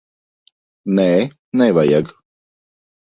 [0.99, 1.05] Nē,
[1.61, 2.09] nevajag.